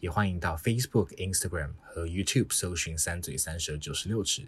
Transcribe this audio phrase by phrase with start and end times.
[0.00, 4.42] 也欢迎到 Facebook、Instagram 和 YouTube 搜寻“三嘴三舌九十六尺”，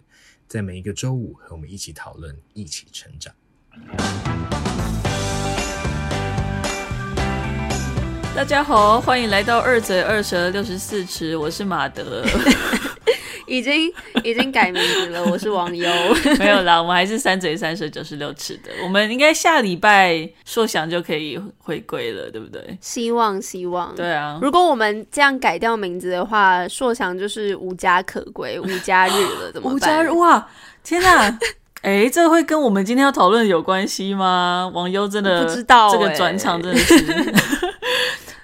[0.47, 3.35] 在每一个周五和我们一起讨论，一起成长。
[8.33, 12.25] 大家好，欢迎来到二嘴二舌六十四尺，我是马德。
[13.51, 13.91] 已经
[14.23, 15.89] 已经改名字了，我是王优。
[16.39, 18.71] 没有啦，我们还是三嘴三舌九十六尺的。
[18.81, 22.77] 我们应该下礼拜硕翔就可以回归了，对不对？
[22.79, 23.93] 希望希望。
[23.93, 29.75] 对啊，如果我们这样改掉名字的话，硕翔就是无家可归，无家日了，怎么办？
[29.75, 30.47] 无家日哇！
[30.81, 31.37] 天哪！
[31.81, 34.71] 哎、欸，这会跟我们今天要讨论有关系吗？
[34.73, 37.33] 王优真的不知道、欸，这个转场真的是。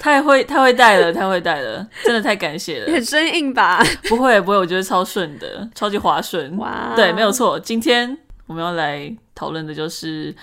[0.08, 2.94] 太会太会带了，太会带了，真的太感谢了。
[2.94, 3.84] 很生硬吧？
[4.08, 6.56] 不会不会，我觉得超顺的，超级滑顺。
[6.58, 7.60] 哇，对，没有错。
[7.60, 10.34] 今天我们要来讨论的就是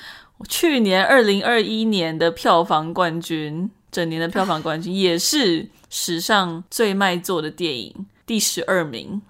[0.51, 9.23] 去年二零二一年的票房冠军，整年的票房冠军，也是史上最卖座的电影第十二名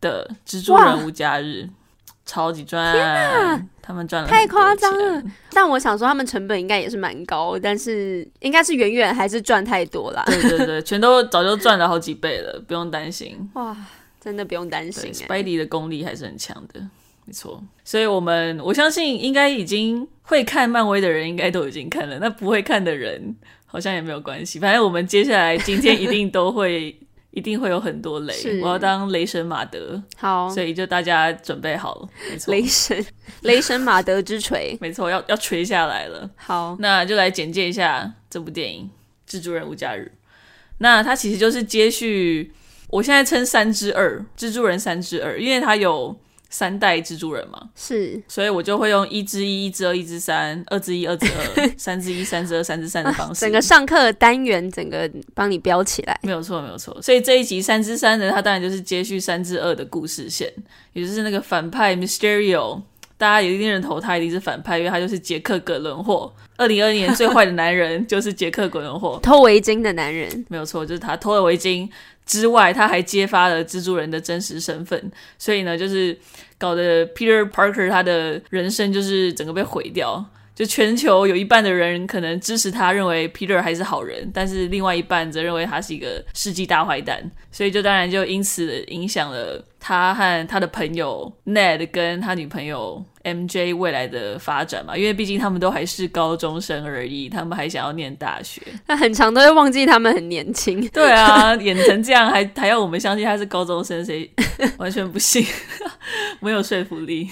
[0.00, 1.68] 的《蜘蛛人：无家日》。
[2.32, 2.94] 超级赚！
[2.94, 5.22] 天啊，他们赚了太夸张了。
[5.52, 10.22] 但我想说，他们成本应该也是蛮高，但是应该是远远还是赚太多啦。
[10.24, 13.36] 对对对，全都早就赚了好几倍了，不用担心。
[13.52, 13.76] 哇，
[14.18, 15.12] 真的不用担心。
[15.12, 16.80] Spidey 的功力还是很强的，
[17.26, 17.62] 没错。
[17.84, 22.18] 所以我们我相信，应该已经会看漫威的人，应该都已经看了。
[22.18, 24.58] 那不会看的人，好像也没有关系。
[24.58, 26.98] 反正我们接下来今天一定都会。
[27.32, 33.06] 一定会有很多雷，我要当雷神马德，好，所以就大家准备好了，没错，雷神，
[33.42, 36.30] 雷神马德之锤，没错，要要锤下来了。
[36.36, 38.88] 好，那就来简介一下这部电影
[39.30, 40.12] 《蜘蛛人无家日》。
[40.78, 42.52] 那它其实就是接续，
[42.88, 46.16] 我现在称三之二，蜘蛛人三之二，因为它有。
[46.52, 57.00] 三代蜘蛛人嘛，是，所以我就会用一之一、一之二、一之三、二之一、二之二、三之一、三之二、三之三的方式，整个上课的单元整个帮你标起来，没有错，没有错。
[57.00, 60.52] 所以这一集三之三呢，它当然就是接续三之二的故事线，
[60.92, 62.82] 也就是那个反派 Mysterio，
[63.16, 71.88] 大家有一定认同他一定是反派，因为他就是杰克·葛伦霍，二零二二年最坏的男人就是杰克·葛伦霍， 偷围巾的男人，没有错，就是他偷了围巾。
[72.24, 76.16] 之外，他还揭发了蜘蛛人的真实身份，所以呢，就是
[76.58, 80.24] 搞得 Peter Parker 他的人生就是整个被毁掉。
[80.54, 87.28] 就全球有一半的人可能支持他，认为 Peter 还是好人，但是另外一半则认为他是一个世纪大坏蛋。
[87.50, 93.04] 所以就当然就因此影响了他和他的朋友 Ned 跟他女朋友。
[93.24, 98.60] MJ 未来的发展嘛，因为毕竟他们都还是高中生而已，他们还想要念大学。
[98.88, 100.84] 那很长都会忘记他们很年轻。
[100.88, 104.28] 对啊，演成这样还还要我们相信他是高中生，谁
[104.76, 105.46] 完全不信，
[106.42, 107.30] 没有说服力。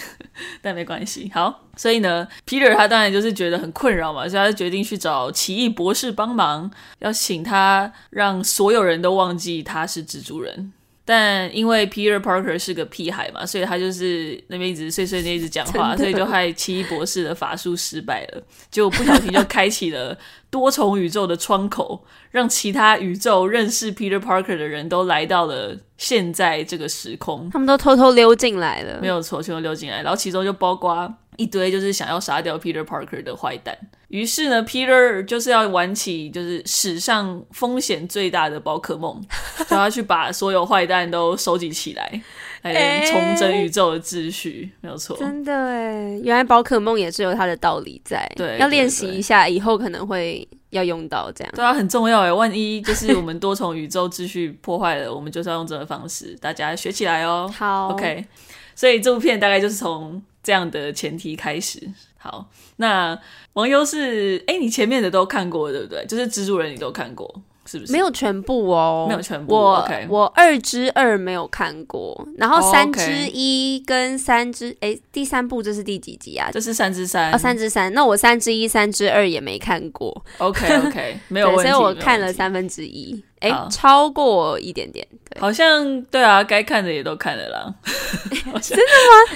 [0.62, 10.72] 但没关系，好，所以呢，Peter 他当然就是觉得很困扰嘛，所以他就决定去找奇异博士帮忙，要请他让所有人都忘记他是蜘蛛人。
[11.04, 20.16] 但因为 Peter Parker 是个屁孩嘛，所以他就是那边一直碎碎念，一直讲话，所以就害奇异博士的法术失败了，就不小心就开启了
[20.50, 33.74] 多重宇宙的窗口，让其他宇宙认识 Peter Parker 的人都来到了现在这个时空，他们都偷偷溜进来了，没有错，全都溜进来，然后其中就包括一堆就是想要杀掉 Peter Parker 的坏蛋。
[34.08, 39.18] 于是呢，Peter 就是要玩起就是史上风险最大的宝可梦，
[39.66, 42.20] 就要去把所有坏蛋都收集起来，
[42.62, 45.16] 来重整宇宙的秩序，没有错。
[45.16, 51.52] 真的哎，原来宝可梦也是有它的道理在，对，要练习一下，以后可能会要用到这样。
[51.56, 57.48] 对啊，很重要哎，万一就是我们多重宇宙秩序破坏了，我们就是要用这个方式，大家学起来哦。
[57.56, 58.26] 好，OK。
[58.74, 61.90] 所以这部片大概就是从这样的前提开始。
[62.22, 62.46] 好，
[62.76, 63.18] 那
[63.54, 66.04] 王优是哎、欸，你前面的都看过对不对？
[66.06, 67.26] 就是蜘蛛人你都看过
[67.64, 67.92] 是不是？
[67.92, 69.54] 没有全部哦，没有全部。
[69.54, 70.06] 我 okay.
[70.06, 74.98] 我二之二没有看过，然后三之一跟三之哎、oh.
[75.10, 76.50] 第三部这是第几集啊？
[76.52, 77.90] 这是三之三哦，三之三。
[77.94, 80.24] 那我三之一、三之二也没看过。
[80.36, 81.70] OK OK，没有问题。
[81.72, 83.24] 所以我看了三分之一。
[83.40, 87.74] 哎、欸，超过一点点，对，好像对啊，该看的也都看了啦。
[88.60, 88.84] 真的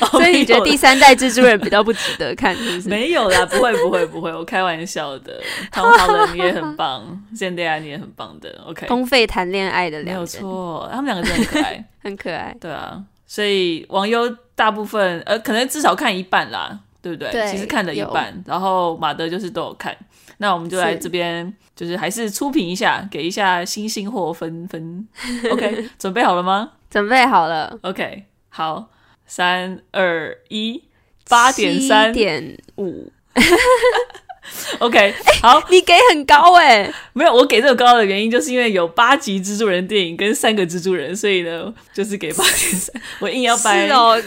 [0.00, 0.06] 吗？
[0.12, 2.88] 所以你觉得第三代蜘蛛人比较不值得看，是不是？
[2.88, 5.40] 没有啦，不会，不会，不会，我开玩笑的。
[5.72, 8.60] Tom Holland 也很棒，Zendaya 你也很棒的。
[8.66, 12.56] OK，公费谈恋爱的两个，没有错，他们两个真的很可爱，很可爱。
[12.60, 16.78] 对啊，所以王优大部分呃，可能至少看一半啦。
[17.04, 17.30] 对不对？
[17.30, 19.94] 对其实看了一半，然后马德就是都有看。
[20.38, 25.06] 那我们就来这边，就是还是初评一下，给一下星星或分分。
[25.50, 26.72] OK，准备好了吗？
[26.90, 27.78] 准备好了。
[27.82, 28.90] OK，好，
[29.26, 30.84] 三二一，
[31.28, 33.12] 八点三点五。
[34.78, 42.94] OK，欸、好，你给很高哎、欸，没有，我给这个高的原因就是因为有八集蜘蛛人电影跟三个蜘蛛人，所以呢，就是给八点三。
[43.20, 44.22] 我硬要掰哦，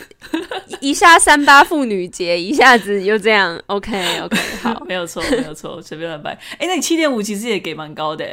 [0.80, 3.62] 一下三八妇女节，一下子又这样。
[3.68, 6.32] OK OK， 好，没有错，没有错，随便乱掰。
[6.54, 8.26] 哎、欸，那你七点五其实也给蛮高的，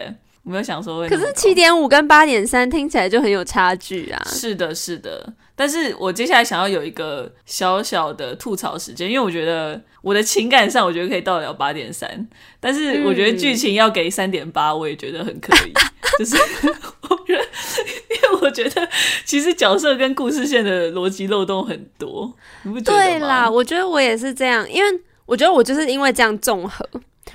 [0.45, 1.09] 我没有想说会。
[1.09, 4.23] 可是七点五跟八点三听起来就很有差距啊。
[4.27, 5.33] 是的，是的。
[5.57, 12.29] 但是我接下来想要有一个小小的吐槽时间，因为我觉得我的情感上，我觉得可以到了八点三，
[12.59, 15.73] 但是我觉得剧情要给三点八，我也觉得很可以。
[16.19, 16.37] 就是
[17.09, 17.45] 我觉得，
[18.11, 18.89] 因为我觉得
[19.25, 23.05] 其实角色跟故事线的逻辑漏洞很多，你不觉得吗？
[23.05, 26.89] 对啦，我觉得我也是这样，因为我觉得我就是因为这样综合。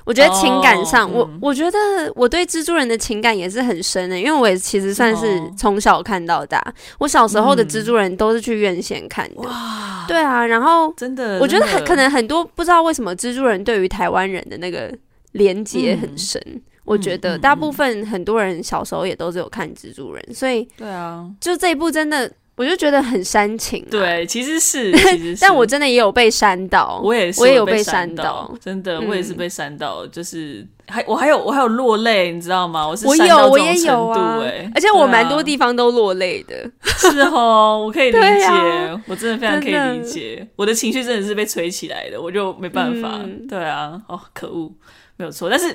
[0.06, 1.78] 我觉得情感上，oh, 我、嗯、我觉得
[2.16, 6.58] 我对蜘蛛人的情感也是很深的，因为我也其实算是从小看到大。
[6.60, 6.74] Oh.
[7.00, 10.46] 我小时候的蜘蛛人都是去院线看的，嗯，对啊。
[10.46, 14.92] 然后真的，我觉得很可能很多不知道为什么蜘蛛人对于台湾人的那个
[15.34, 16.42] 连接很深。
[16.46, 22.32] 嗯、我觉得大部分很多人小时候也都是有看蜘蛛人，所以对啊，就这一部真的。
[22.60, 25.38] 我就觉得很煽情，啊，对，其实是， 其实是。
[25.40, 32.86] 但我真的也有被煽到，我也是，我也有被煽到，真的，我也是被煽到，嗯、就是还我还有我还有落泪，你知道吗？
[32.86, 34.38] 我是我有我也有啊，
[34.76, 44.70] 而且我蛮多地方都落泪的，啊、是哦，我可以理解， 啊、我真的非常可以理解，我的情绪真的是被吹起来的，我就没办法，嗯、对啊，哦，可恶，
[45.16, 45.74] 没有错，但是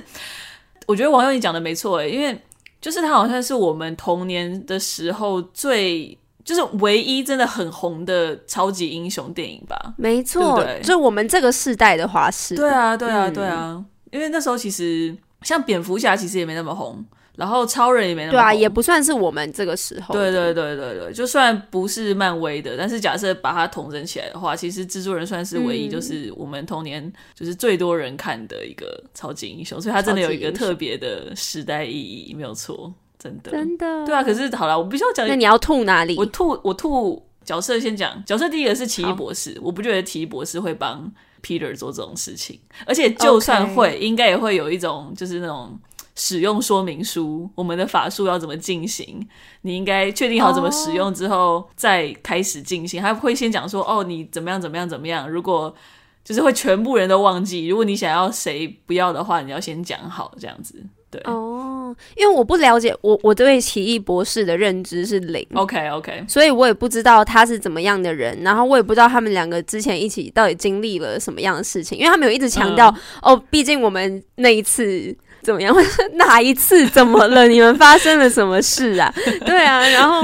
[0.87, 2.39] 我觉得王友你讲的没错，哎，因为
[2.79, 6.19] 就是他好像是我们童年的时候最。
[6.45, 9.95] 就是唯一真的很红的超级英雄电影吧？
[9.97, 12.55] 没错，对对就我们这个世代的华视。
[12.55, 13.83] 对啊，对啊，对啊，
[14.13, 17.03] 因为那时候其实像蝙蝠侠其实也没那么红，
[17.37, 18.41] 然后超人也没那么红。
[18.41, 20.15] 对啊，也不算是我们这个时候。
[20.15, 32.93] 对对对对对，就算不是漫威的，但是假设把它统整起来的话，其实蜘蛛人算是唯一就是我们童年就是最多人看的一个超级英雄，所以它真的有一个特别的时代意义，没有错。
[33.25, 34.23] 真的，真的，对啊。
[34.23, 35.27] 可是好了，我必须要讲。
[35.27, 36.15] 那你要吐哪里？
[36.19, 37.81] 我吐，我吐角色。
[37.81, 39.59] 先讲角色，第一个是奇异博士。
[39.63, 41.11] 我不觉得奇异博士会帮
[41.43, 45.79] Peter 做这种事情，而且就算会.应该也会有一种就是那种
[46.15, 49.27] 使用说明书，我们的法术要怎么进行，
[49.63, 53.03] 你应该确定好怎么使用之后再开始进行。
[53.03, 53.09] Oh.
[53.09, 55.31] 他会先讲说，哦，你怎么样怎么样怎么样。
[55.31, 55.75] 如果
[56.23, 60.85] 就是会全部人都忘记，如果你想要谁不要的话，你要先讲好这样子。
[61.25, 65.47] 哦，因为我不了解，我我对奇异博士的认知是零。
[65.55, 72.89] OK OK，所以我也不知道他是怎么样的人，然后我也不知道他们两个之前一起到底经历了什么样的事情，因为他们有一直强调、
[73.23, 75.75] 嗯、哦，毕竟我们那一次怎么样，
[76.15, 77.47] 哪一次怎么了？
[77.47, 79.13] 你们发生了什么事啊？
[79.45, 80.23] 对啊，然后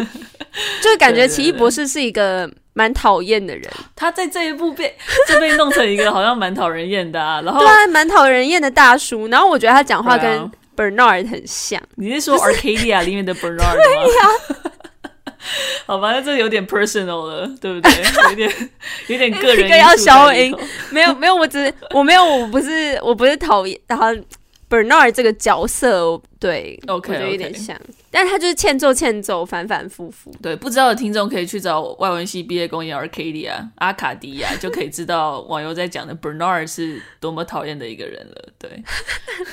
[0.83, 4.95] 就感觉奇异博士是一个蛮讨厌的人，对对对，他在这一部被
[5.29, 10.51] 就被弄成一个好像蛮讨人厌的啊，然后对啊，蛮讨人厌的大叔，然后我觉得他讲话跟。
[10.81, 13.75] Bernard 很像，你是说 Arcadia 里面的 Bernard 吗？
[13.75, 14.73] 对呀，
[15.85, 17.93] 好吧，那这有点 personal 了，对不对？
[18.31, 18.51] 有点
[19.09, 19.59] 有点个人。
[19.59, 20.57] 这个要消音，
[20.91, 24.07] 没有没有，我只是我没有，我不是我不是讨厌，然后
[24.71, 27.77] Bernard 这个角色，对，OK，有点像，
[28.09, 30.33] 但他就是欠揍欠揍，反反复复。
[30.41, 38.49] 对，不知道的听众可以去找外文系毕业公演 Arcadia 阿卡迪亚， 就可以知道网友在讲的 Bernard 是多么讨厌的一个人了。
[38.59, 38.71] 对。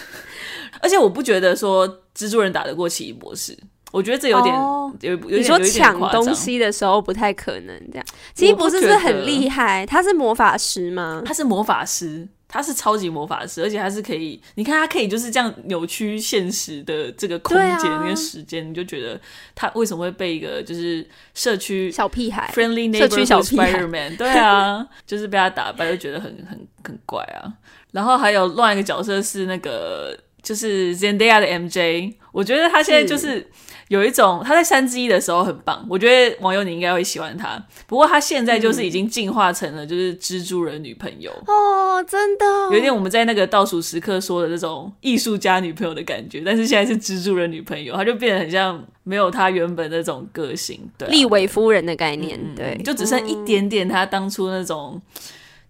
[0.79, 3.57] 而且我不觉得说蜘蛛人打得过奇异博士，
[3.91, 8.05] 我觉得这有点、oh, 有你说抢东西的时候不太可能这样。
[8.33, 11.21] 奇异博士是很厉害，他是魔法师吗？
[11.25, 19.19] 他是魔法师，他是超级魔法师，而且他是可以，你看他可以就是这样扭曲现实的这个空间跟时间，啊、你就觉得
[19.55, 27.53] 他为什么会被一个就是社区小屁孩 friendly neighborhood Spider-Man 对啊， 就是被他打败，就觉得很很很怪啊。
[27.91, 30.17] 然后还有另外一个角色是那个。
[30.43, 33.45] 就是 Zendaya 的 MJ，我觉得他现在就是
[33.89, 37.57] 有一种他在三之一的时候很棒，我觉得网友你应该会喜欢他。
[37.87, 55.01] 不过他现在就是已经进化成了就是蜘蛛人女朋友哦，真的有一点我们在那个倒数时刻说的那种艺术家女朋友的感觉，但是现在是蜘蛛人女朋友，他就变得很像没有他原本那种个性，对，利伟夫人的概念，嗯、对，就只剩一点点他当初那种。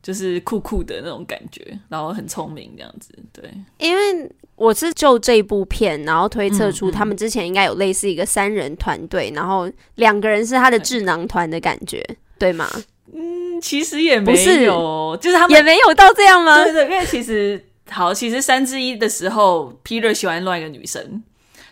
[0.07, 3.43] 就是酷酷的那种感觉，然后很聪明这样子，对。
[3.77, 12.01] 因为我是就这部片，然后推测出他们之前应该有类似一个三人团队，然后两个人是他的智囊团的感觉，
[12.39, 12.69] 对，对吗？
[13.13, 14.31] 嗯，其实也没
[14.63, 16.63] 有，就是他们也没有到这样吗？
[16.63, 21.21] 对对，因为其实好，其实三之一的时候，Peter 喜欢另外一个女生，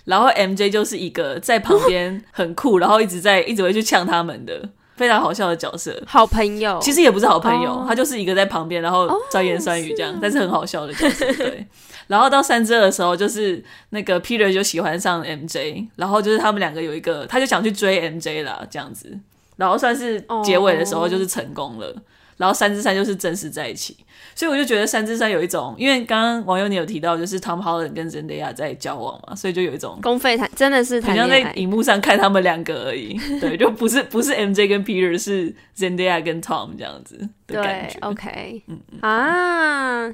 [0.03, 4.69] 然后 MJ 就是一个在旁边很酷，然后一直在一直会去呛他们的。
[4.95, 7.87] 非常好笑的角色，好朋友，其实也不是好朋友，oh.
[7.87, 11.31] 他就是一个在旁边，然后酸言酸语这样，oh, 但是很好笑的角色。
[11.33, 11.67] 对，
[12.07, 19.17] 然后到三之二的时候，就是那个 Peter 就喜欢上 MJ，然后就是他们两个有一个，他就想去追 MJ 啦，这样子，
[19.57, 21.87] 然后算是结尾的时候就是成功了。
[21.87, 21.97] Oh.
[22.37, 23.95] 然后三之三就是正式在一起，
[24.35, 37.97] 所以我就觉得三之三有一种，因为刚刚网友你有提到，就是 Tom Holland 跟 Zendaya 在交往嘛，所以就有一种公费谈，真的是好像在荧幕上看他们两个而已， 对，就不是不是 MJ 跟 Peter，是 Zendaya 跟 Tom 这样子的感觉。
[38.01, 40.13] OK，嗯啊。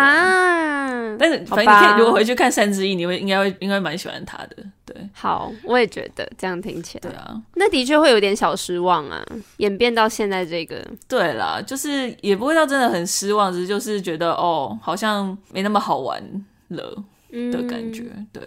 [0.00, 1.16] 啊！
[1.18, 4.56] 但是反正你可以，如果回去看三之一，你会应该会应该蛮喜欢他的。
[4.84, 9.24] 对，好，我也觉得这样听起来，对啊，那的确会有点小失望啊。
[9.58, 16.22] 演变到现在这个，对啦，就是也不会到真的很失望，只是就是觉得哦，好像没那么好玩
[16.68, 18.42] 了的感觉，嗯、对。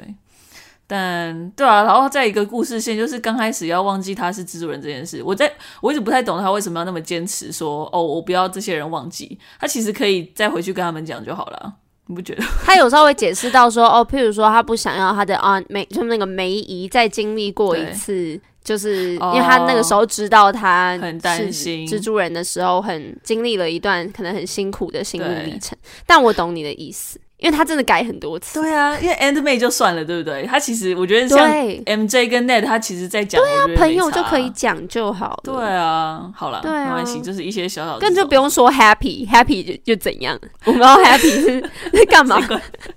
[0.87, 5.51] 但对啊，然后再一个故事线，就是刚开始要忘记他是蜘蛛人这件事，我在
[5.81, 11.73] 我一直不太懂他为什么要那么坚持说哦，我不要这些人忘记，他其实可以再回去跟他们讲就好了，
[12.05, 12.43] 你不觉得？
[12.63, 27.19] 他有时候会解释到说哦，譬如说他不想要他的啊梅，就那个梅姨再经历过一次，就是因为他那个时候知道他很担心蜘蛛人的时候，很经历了一段可能很辛苦的心路历程，但我懂你的意思。
[27.39, 30.43] 因为他真的改很多次，对啊，因为 Aunt May 就算了，对不对？
[30.47, 35.39] 他其实我觉得像 MJ 跟 Ned，他其实在讲，对啊，朋友就可以讲就好。
[35.43, 40.39] 对啊，好了，没关系，就是一些小小的，更就不用说 Happy，Happy 就就怎样？
[40.65, 41.29] 我们要 Happy
[41.95, 42.39] 是干嘛？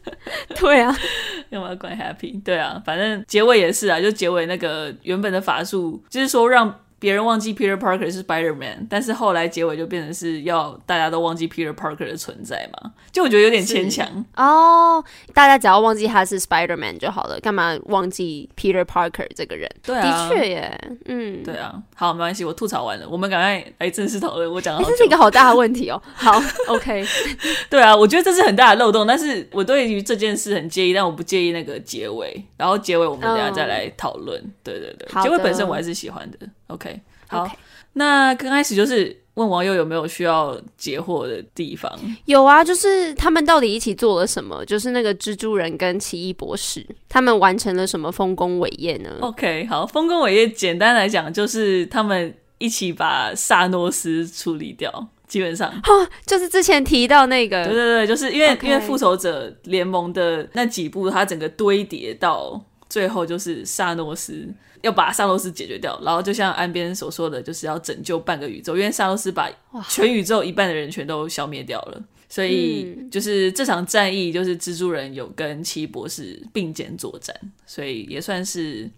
[0.59, 0.97] 对啊，
[1.51, 2.43] 干嘛要管 Happy？
[2.43, 6.75] 对啊，反正结尾也是啊，就结尾那个原本的法术，就是说让。
[7.01, 12.93] 别人忘记 Peter Parker 是 Spider-Man，但是后来结尾就变成是要大家都忘记 Peter Parker 的存在嘛？
[13.11, 15.03] 就我觉得有点牵强哦。
[15.35, 19.69] 大家只要忘记他是 Spider-Man 就好了，干嘛忘记 Peter Parker 这个人？
[19.83, 21.83] 对啊，的确耶，嗯，对啊。
[21.97, 24.53] 好，没关系，我吐槽完了，我们赶快来正式讨论。
[24.53, 26.01] 我讲的这是一个好大的问题哦。
[26.15, 27.05] 好， OK。
[27.71, 32.45] 对啊，我觉得这是很大的漏洞，但是我对于这件事很介意，但我不介意那个结尾。
[32.59, 34.39] 然后结尾我们等下再来讨论。
[34.39, 34.51] Oh.
[34.63, 36.39] 对对对，结尾本身我还是喜欢的。
[36.71, 37.51] OK，好，okay.
[37.95, 41.91] 那刚开始就是问网友有没有需要解惑的地方。
[42.27, 44.65] 有啊，就是他们到底一起做了什么？
[44.65, 55.73] 就是那个蜘蛛人跟奇异博士，他们完成了什么丰功伟业呢？OK，好，丰功伟业简单来讲就是他们一起把萨诺斯处理掉，基本上，
[56.27, 58.67] 就是之前提到那个，对对对，就是因为、okay.
[58.67, 64.47] 因为复仇者联盟的那几部，它整个堆叠到最后就是萨诺斯。
[64.83, 69.47] 要把萨洛斯解决掉，然后就像岸边所说的，就是要拯救半个宇宙，因为萨洛斯把
[69.91, 78.89] 全宇宙一半的人全都消灭掉了，所以就是这场战役，就是蜘蛛人有跟奇异博士并肩作战，所以也算是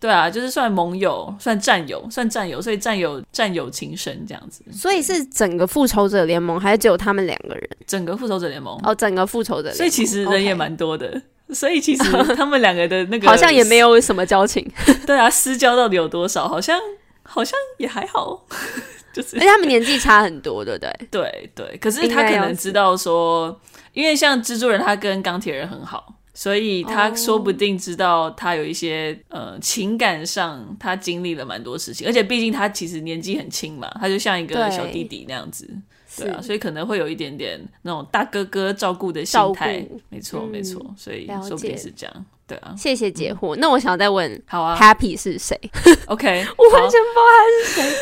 [0.00, 4.64] 对啊，就是算盟友，算战友，算战友，所以战友战友情深这样子。
[4.72, 7.70] 所以是整个复仇者联盟，还是只有他们两个人？
[7.86, 11.08] 整个复仇者联盟哦，整个复仇者联盟，所以其实人也蛮多的。
[11.16, 11.22] Okay.
[11.52, 12.02] 所以其实
[12.36, 14.66] 他们两个的那个好像也没有什么交情，
[15.06, 16.48] 对啊，私交到底有多少？
[16.48, 16.78] 好像
[17.22, 18.46] 好像也还好，
[19.12, 21.08] 就是而且他们年纪差很多，对不对？
[21.10, 23.60] 对对，可是他可能知道说，
[23.92, 35.68] 因为像蜘蛛人他跟钢铁人很好，所以他说不定知道他有一些呃情感上他经历了蛮多事情，而且毕竟他其实年纪很轻嘛，他就像一个小弟弟那样子。
[36.24, 42.26] 对啊，所以可能会有一点点那种大哥哥照顾的心态，没错没错，所以说不定是这样。
[42.46, 43.54] 对啊，谢谢解惑。
[43.56, 45.56] 那我想要再问，好啊，Happy 是谁？
[46.06, 47.96] OK， 我完全不知道他是谁。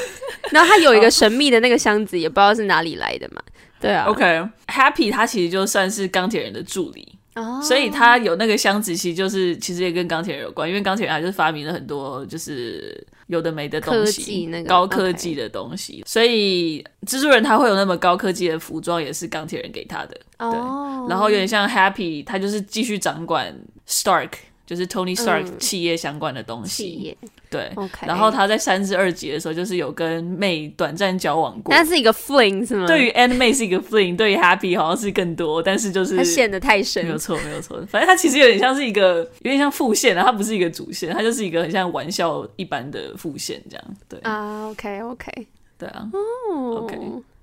[0.51, 3.43] 然后他有一个神秘的那个箱子，也不知道是哪里来的嘛。
[3.81, 7.15] 对啊，OK，Happy 他其实就算是钢铁人的助理。
[7.63, 16.03] 所以他有那个箱子，其实就是其实也跟钢铁人有关，因为钢铁人他就是发明了很多就是有的没的东西，那个高科技的东西。
[16.07, 20.21] 所以蜘蛛人他会有那么高科技的服装，也是钢铁人给他的。
[20.39, 20.53] Oh.
[20.53, 23.57] 对，然后有点像 Happy，他就是继续掌管
[23.87, 24.31] Stark。
[24.69, 27.73] 就是 Tony Stark 企业相关的东西，嗯、对。
[28.07, 31.75] 然后他在三至二集的时候，就是有跟 May 短暂交往过。
[31.75, 32.87] 那是一个 fling 是吗？
[32.87, 37.03] 对于 Aunt May 是一个 fling，对于 Happy 好像是更多，但是就是他陷得太深。
[37.07, 37.83] 没有错，没有错。
[37.89, 43.85] 反正他其实有点像是一个，有点像副线啊，他不是一个主线，他就是一个很像玩笑一般的副线这样。
[44.07, 45.47] 对啊、uh,，OK OK，
[45.79, 46.99] 对啊、oh.，OK。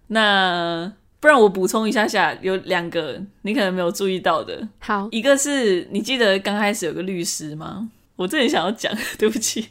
[0.05, 0.93] 那。
[1.25, 4.61] 不然我补充一下下，有两个你可能没有注意到的。
[4.77, 7.89] 好，一个是你记得刚开始有个律师吗？
[8.15, 9.67] 我这里想要讲，对不起。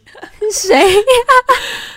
[0.52, 1.00] 谁呀？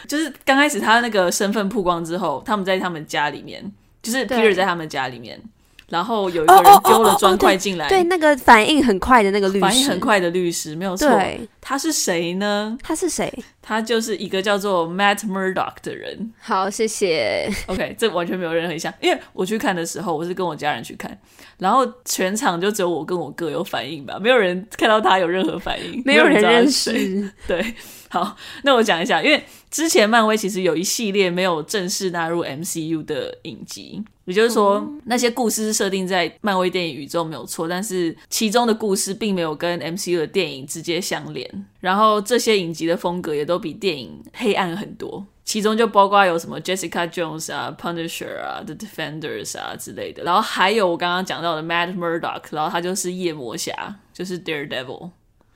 [0.07, 3.73] 就是刚开始他那个身份曝光之后，他们在他们家里面，
[4.03, 5.41] 就是 Peter 在他们家里面。
[5.89, 11.09] 然后有一个人丢了砖块进来，oh, oh, oh, oh, 对，对那个反应很快的那个律师，反应很快的律师没有错。
[11.09, 12.77] 对，他是谁呢？
[12.83, 13.31] 他是谁？
[13.61, 16.33] 他就是一个叫做 Matt Murdock 的人。
[16.39, 17.49] 好，谢谢。
[17.67, 21.17] OK，这完全没有任何印象，因为我去看的时候，我是跟我家人去看，
[21.57, 27.31] 然后全场就只有我跟我哥有反应吧，没有人看到他有任何反应，没有人认识。
[27.47, 27.73] 对，
[28.09, 34.03] 好，那我讲一下，因为之前漫威其实有一系列没有正式纳入 MCU 的影集。
[34.25, 41.65] 也就是说，嗯、那些故事是设定在漫威电影宇宙没有错，但是其中的故事并没有跟 MCU 的电影直接相连。
[41.79, 50.23] 然后这些影集的风格也都比电影黑暗很多，其中就包括有什么 Jessica Jones 啊、Punisher 啊、The Defenders 啊之类的。
[50.23, 55.11] 然后还有我刚刚讲到的 Matt Murdock，然后他就是夜魔侠，就是 Daredevil。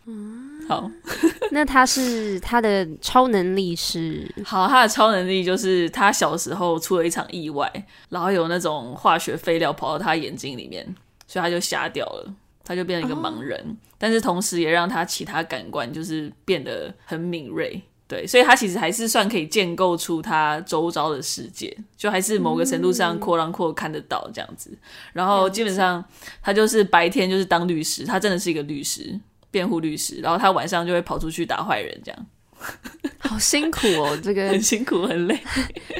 [0.05, 0.89] 嗯好，
[1.51, 4.33] 那他是他的超能力是？
[4.45, 7.69] 好，他的超能力就是他小时候出了一场意外，
[8.07, 10.95] 然后有那种化学废料跑到他眼睛里面，
[11.27, 13.59] 所以他就瞎掉了，他就变成一个盲人。
[13.59, 24.71] 哦、但是同时也让他其他感官就是变得很敏锐，对，所以他其实还是算可以建构出他周遭的世界，就还是某个程度上扩张扩看得到这样子。
[25.11, 26.01] 然后基本上
[26.41, 29.19] 他就是白天就是当律师，他真的是一个律师。
[29.51, 32.25] 辩护律师，然后他晚上就会跑出去打坏人，这样，
[33.20, 35.38] 好辛苦哦，这个很辛苦很累，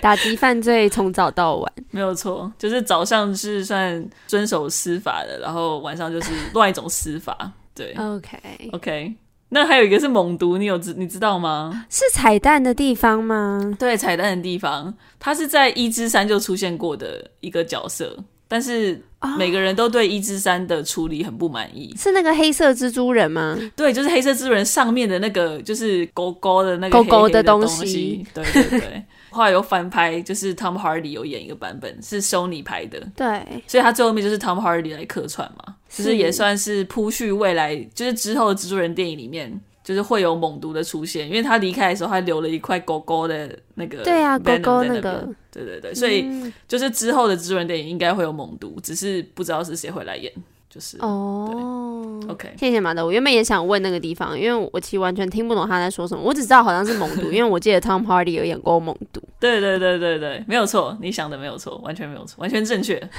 [0.02, 8.40] 打击犯罪从早到晚， 没有错，就是早上是算遵守司法的，然后晚上就是另外一种司法，对，OK
[8.72, 9.14] OK，
[9.50, 11.86] 那还有一个是猛毒，你有知你知道吗？
[11.90, 13.76] 是彩蛋的地方吗？
[13.78, 18.18] 对，彩蛋的地方，他是在一之三就出现过的一个角色。
[18.52, 19.02] 但是
[19.38, 21.96] 每个人都对一之三的处理很不满意。
[21.98, 23.58] 是那个黑色蜘蛛人吗？
[23.78, 27.78] 对，就是黑色蜘蛛人上面的那个，就是勾勾的那个黑黑的东西。
[27.78, 28.28] 勾勾的东西。
[28.34, 29.04] 对对对。
[29.32, 33.00] 后来有翻拍，就是 Tom Hardy 有演一个版本，是 Sony 拍的。
[33.16, 33.64] 对。
[33.66, 39.62] 所以他最后面就是 Tom Hardy 来客串嘛，其实也算是铺叙未来，就是之后的蜘蛛人电影里面。
[39.92, 46.26] 就是会有猛毒的出现，因为他离开的时候，他留了一块狗狗的那个，对啊，狗狗那个，对对对，所以
[46.68, 50.32] 就是之后的蜘蛛人电影应该会有猛毒，只是不知道是谁会来演，
[50.70, 63.02] 就是哦，OK，谢谢马德，我原本也想问那个地方，因为我其实完全听不懂他在说什么，我只知道好像是猛毒，因为我记得 Tom Hardy 有演过猛毒，对对对对对，没有错，你想的没有错，完全没有错，完全正确。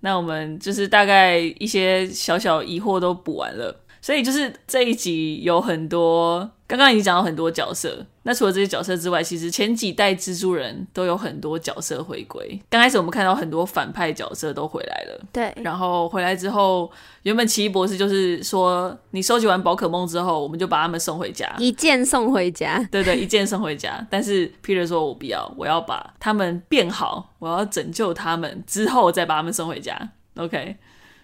[0.00, 3.74] 那我们就是大概一些小小疑惑都补完了。
[4.04, 8.04] 所以就是这一集有很多，刚刚已经讲到很多角色。
[8.24, 12.60] 那除了这些角色之外，其实前几代蜘蛛人都有很多角色回归。
[12.68, 15.50] 刚开始我们看到很多反派角色都回来了，对。
[15.62, 16.90] 然后回来之后，
[17.22, 22.86] 原本奇异博士就是说，你收集完宝可梦之后，我们就把他们送回家，一键送回家。
[22.92, 24.06] 对对，一键送回家。
[24.10, 29.98] 但是 Peter 说，我不要，我要把他们变好，我要拯救他们之后再把他们送回家。
[30.36, 30.76] OK，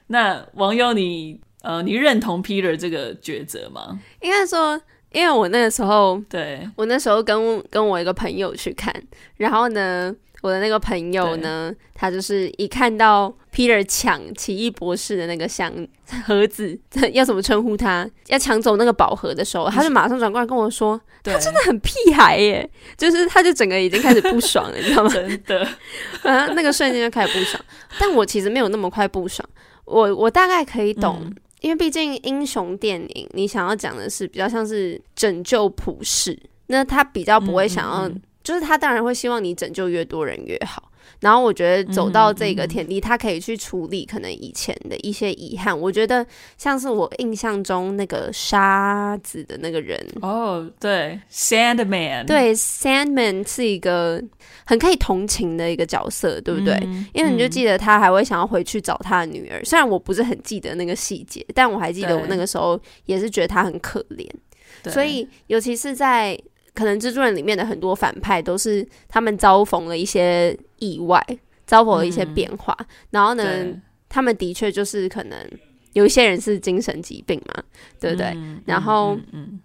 [0.06, 1.38] 那网友你。
[1.62, 3.98] 呃，你认同 Peter 这个抉择吗？
[4.20, 4.80] 应该说，
[5.12, 8.94] 因为我那个时候，对，我那时候跟跟我一个朋友去看，
[9.36, 15.70] 然后呢，我的那个朋友呢，他就是一看到 Peter 抢奇异博士的那个箱
[16.24, 16.78] 盒子，
[17.12, 18.08] 要怎么称呼他？
[18.28, 25.10] 要抢走那个宝盒的时候，他就马上转过来跟我说，他真的很屁孩耶，就是他就整个已经开始不爽了，你知道吗？
[25.12, 25.68] 真的，
[26.22, 27.62] 反 正那个瞬间就开始不爽，
[27.98, 29.46] 但我其实没有那么快不爽，
[29.84, 31.18] 我我大概可以懂。
[31.22, 40.89] 嗯因为毕竟英雄电影，你想要讲的是比较像是拯救普世，那他比较不会想要，嗯嗯嗯，就是他当然会希望你拯救越多人越好。
[41.18, 45.78] 然后我觉得走到这个田地，他可以去处理可能以前的一些遗憾。
[45.78, 46.24] 我觉得
[46.56, 54.22] 像是我印象中那个沙子的那个人哦，对，Sandman，对，Sandman 是一个
[54.64, 56.74] 很可以同情的一个角色，对不对？
[56.84, 64.26] 嗯、因为你就记得他还会想要回去找他的女儿，虽然我不是很记得那个细节，但我还记得我那个时候也是觉得他很可怜。
[64.90, 66.38] 所以尤其是在。
[66.80, 71.22] 可能蜘蛛人里面的很多反派都是他们遭逢了一些意外，
[71.66, 73.44] 遭逢了一些变化，嗯、然后呢，
[74.08, 75.38] 他们的确就是可能
[75.92, 77.62] 有一些人是精神疾病嘛，
[78.00, 78.28] 对不对？
[78.28, 79.14] 嗯、然后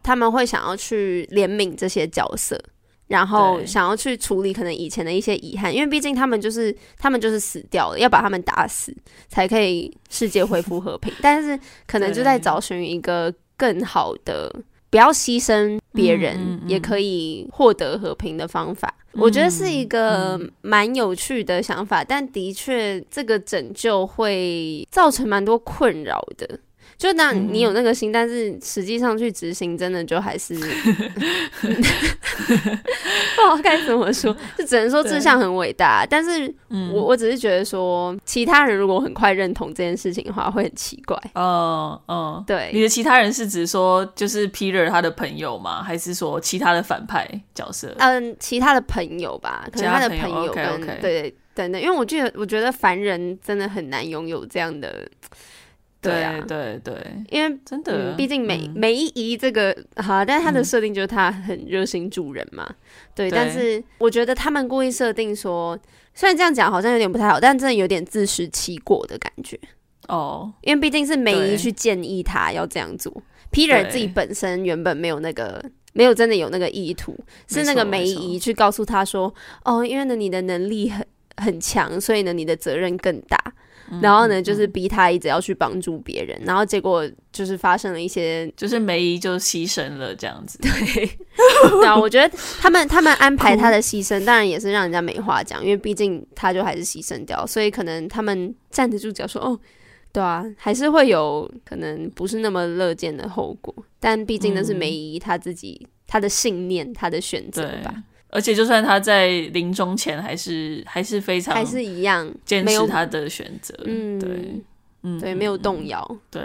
[0.04, 2.62] 他们会想要去怜悯这些角色，
[3.08, 8.94] 然后想要去处理可能以前的一些遗憾，因为毕竟他们就是他们就是死掉了，要把他们打死
[9.30, 14.54] 才可以世界恢复和平，但是可能就在找寻一个更好的。
[14.96, 22.02] 不要牺牲别人，也可以获得和平的方法，我觉得是一个蛮有趣的想法。
[22.02, 26.58] 但的确，这个拯救会造成蛮多困扰的。
[26.98, 30.56] 就那你有那个心，嗯、但是实际上去执行，真的就还是
[31.60, 32.70] 不知
[33.38, 36.06] 道该怎么说，就只能说志向很伟大。
[36.10, 36.54] 但是
[36.94, 41.20] 我我只是觉得说，其他人如果很快认同这件事情的话，会很奇怪。
[41.36, 45.84] 哦哦，对，你的其他人是指说就是 Peter 他的朋友吗？
[45.84, 47.94] 还是说其他的反派角色？
[48.00, 55.06] 嗯，其他的朋友吧，可能他的朋友跟.对等等，因为我觉得我觉得凡人真的很难拥有这样的。
[56.10, 56.96] 对啊，对对，
[57.30, 62.68] 因为真的，毕竟梅梅姨这个好，但是他的设定就是他很热心助人嘛。
[63.14, 65.78] 对，但是我觉得他们故意设定说，
[66.14, 69.60] 虽然这样讲好像有点不太好，但真的有点自食其果的感觉。
[70.08, 70.52] 哦。
[70.62, 73.12] 因为毕竟是梅姨去建议他要这样做
[73.52, 75.64] ，Peter 自己本身原本没有那个，
[75.94, 81.06] 没有真的有那个意图，是那个梅姨去告诉他说，哦，因为呢你的能力很
[81.38, 83.38] 很强，所以呢你的责任更大。
[84.02, 90.58] 然后呢，就是逼他一直要去帮助别人，然后结果就是发生了一些，就是梅姨就牺牲了这样子。
[90.64, 90.72] 对，
[91.70, 99.60] 对啊，我觉得他们他们安排他的牺牲，当然也是让人家没话讲，因为毕竟他就还是牺牲掉，所以可能他们站得住脚说哦，
[100.12, 107.94] 对啊，还是会有可能不是那么乐见的后果，但毕竟那是梅姨她自己他的信念，她的选择吧。
[108.36, 113.74] 而且，就算他在临终前，还是还是非常还是一样坚持他的选择。
[113.86, 114.62] 嗯，对，
[115.04, 116.06] 嗯，对，没有动摇。
[116.30, 116.42] 对，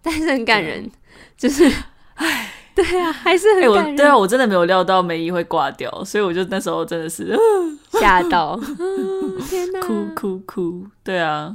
[0.00, 0.90] 但是很感人，
[1.36, 1.70] 就是，
[2.14, 3.96] 唉， 对啊，还是很感人。
[3.96, 7.38] 对啊，我真的没有料到梅姨会挂掉，所以我就那时候真的是
[8.00, 8.58] 吓到，
[9.50, 10.86] 天哪，哭哭哭。
[11.02, 11.54] 对啊，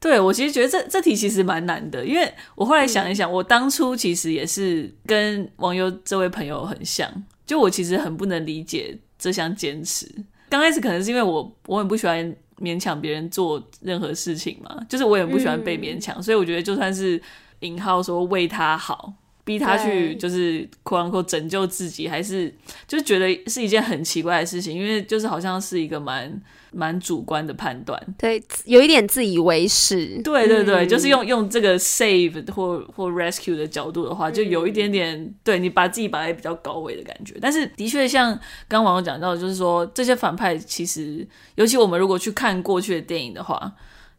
[0.00, 7.06] 对我其实觉得这这题其实蛮难的，因为我后来想一想，我当初其实也是跟网友这位朋友很像。
[7.52, 10.10] 就我其实很不能理解这项坚持。
[10.48, 17.20] 刚开始可能是因为我我很不喜欢勉强别人做任何事情嘛，就是我也不喜欢被勉强，嗯、所以我觉得就算是
[17.60, 19.12] 引号说为他好，
[19.44, 22.52] 逼他去就是哭完哭拯救自己，还是
[22.86, 26.40] 就是觉得是一件很奇怪的事情，因为就是好像是一个蛮。
[26.74, 30.18] 蛮主观的判断，对，有一点自以为是。
[30.22, 37.34] 对对对，嗯、就是用用这个 save 或或 rescue 的角度的话，就有一点点、嗯、对你把自己摆在比较高位的感觉。
[37.42, 38.30] 但是的确，像
[38.68, 43.70] 刚刚网友讲到，就是说这些反派其实，尤其我们如果去看过去的电影的话，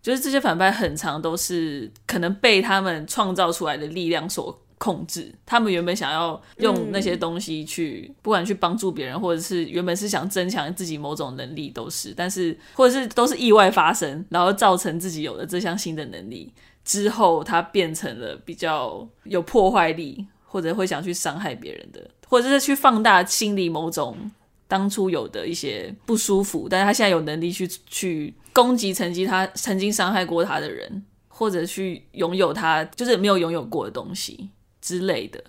[0.04, 4.63] 就是这些反派很长都是可能被他们创造出来的力量所。
[4.84, 16.52] 控制他们原本想要用那些东西去，嗯、不管去帮助别人，或者是原本是想增强自己某种能力，都是，但是或者是都是意外发生，然后造成自己有了这项新的能力
[16.84, 24.30] 之后，他变成了比较有破坏力，或者会想去伤害别人的，或者是去放大心里某种
[24.68, 34.50] 当初有的一些不舒服，但是他现在有能力去去攻击曾经他曾经伤害过他的人，或者去拥有他就是没有拥有过的东西。
[34.84, 35.42] 之类的，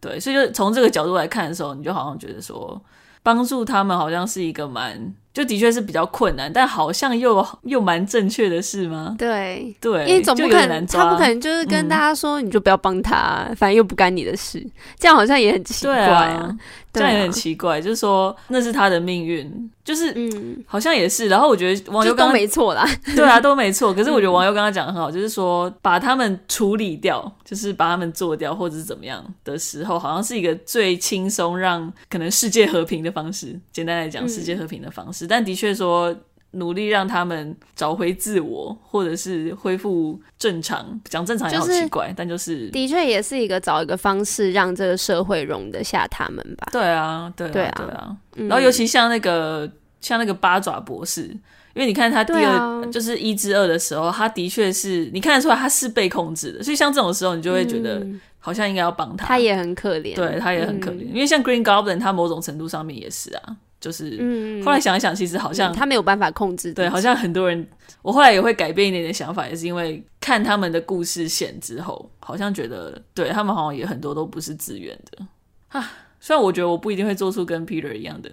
[0.00, 2.78] 对，所以就从这个角度来看的时候，你就好像觉得说，
[3.22, 5.14] 帮助他们好像是一个蛮。
[5.32, 9.14] 就的确是比较困难，但好像又又蛮正确的事吗？
[9.16, 14.60] 对对，因为总不可能，他不可能就是跟大家说，你就不要帮他，嗯、反正又不干你的事，
[14.98, 16.50] 这样好像也很奇怪啊，
[16.92, 21.28] 这样有点奇怪，就是说那是他的命运，就是嗯，好像也是。
[21.28, 23.94] 然后我觉得网友刚没错啦， 对啊，都没错。
[23.94, 33.58] 可是我觉得网友刚刚讲的很好，就是说把他们处理掉，就是把他们做掉，或者是怎么样的时候，好像是一个最轻松让可能世界和平的方式。
[33.72, 35.26] 简单来讲，世界和平的方式。
[35.26, 36.14] 嗯但的确说，
[36.52, 41.00] 努力让他们找回自我，或者是恢复正常。
[41.04, 46.68] 讲正常也好奇怪，就是、但就是的确也是一个找一个方式，让这个社会容得下他们吧。
[46.72, 47.72] 对啊，对啊，对啊。
[47.76, 58.04] 对啊嗯、然后尤其像那个像那个八爪博士，因为你看他第二、啊、就是一之二的时候，他的确是你看得出来他是被控制的，所以像这种时候，你就会觉得
[58.38, 59.26] 好像应该要帮他。
[59.26, 63.56] 他也很可怜，对他也很可怜，嗯、因为像 Green Goblin，他某种程度上面也是啊。
[63.80, 66.74] 就是，后来想一想，其实好像、嗯、他没有办法控制。
[66.74, 67.66] 对，好像很多人，
[68.02, 75.26] 我后来也会改变一点点想法，也是因为看他们的故事线之后，好像觉得，对他们好像也很多都不是自愿的
[75.78, 75.90] 啊。
[76.20, 78.30] 虽然我觉得我不一定会做出跟 Peter 一样的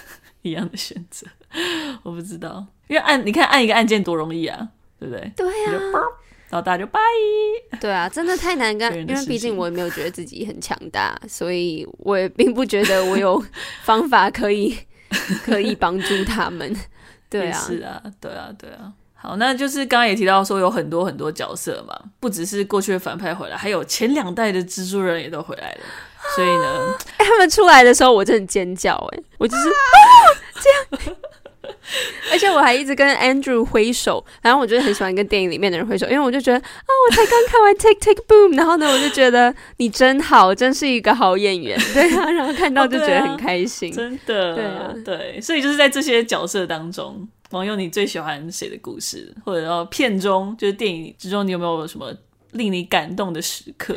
[0.42, 1.26] 一样的选择，
[2.02, 5.32] 我不知道，因为按你看按一个按键多容易啊，对不对？
[5.34, 6.04] 对呀、啊，
[6.50, 7.00] 然后大家就拜。
[7.80, 13.42] 对啊，真的太难干， 因为毕竟我也没有觉得自己很强大，所以我也并不觉得我有
[13.84, 14.76] 方法可以。
[15.44, 16.74] 可以帮助他们，
[17.28, 18.92] 对啊，是啊，对啊，对啊。
[19.14, 25.80] 好，那就是刚刚也提到说有很多很多角色嘛，不只是过去的反派回来，还有前两代的蜘蛛人也都回来了。
[26.36, 29.74] 所以呢，欸、他们出来的时候，我真的尖叫，哎，我就是、啊、
[30.54, 31.16] 这样。
[32.32, 52.12] 而且我还一直跟 Andrew 挥手，然后我就很喜欢跟电影里面的人挥手，因为我就觉得啊，我才刚看完 Take Take Boom，然后呢，我就觉得你真好，真是一个好演员， 对啊，然后看到就觉得很开心，哦啊、真的，对啊，对，所以就是在这些角色当中，网友你最喜欢谁的故事，或者说片中就是电影之中，你有没有什么
[52.52, 53.96] 令你感动的时刻？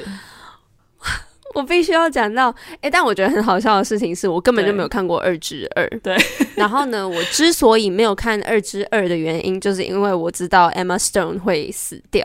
[1.54, 5.88] 我必须要讲到，哎、欸，但我觉得很好笑的事情是我根本就没有看过二之二。
[6.02, 6.18] 对。
[6.56, 12.24] 然后呢，我之所以没有看二之二的原因，就是因为我知道 Emma Stone 会死掉，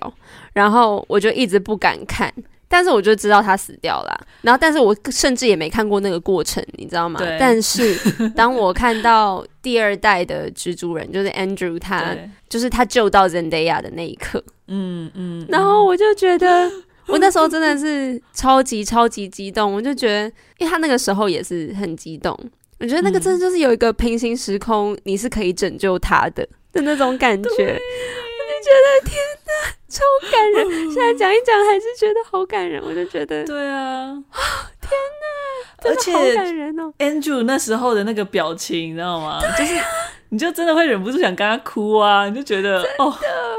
[0.52, 2.32] 然后我就一直不敢看。
[2.70, 7.18] 但是我就知道他死掉了，然后但是我甚至也没看过那个过程，你知道吗？
[7.18, 7.36] 对。
[7.40, 7.96] 但是
[8.36, 12.14] 当我看到第二代的蜘蛛人，就是 Andrew 他，
[12.48, 16.70] 就是他救到 Zendaya 的那一刻，嗯嗯，然后我就觉得。
[17.08, 20.26] 我那时候真的是超级超级激动，我就觉得，
[20.58, 22.38] 因为他那个时候也是很激动，
[22.78, 29.16] 我觉得那个真的就是有一个平行时空，你是可以拯救他的的那种感觉，我就觉得天
[29.46, 29.50] 哪，
[29.88, 30.92] 超感人！
[30.92, 34.22] 现在讲一讲还是觉得好感人，我就觉得，对啊，
[34.88, 39.40] 天哪，真的好感人哦！Andrew 那时候的那个表情，你知道吗？
[39.58, 39.74] 就是。
[40.30, 42.28] 你就真的会忍不住想跟他哭啊！
[42.28, 43.10] 你就觉得哦，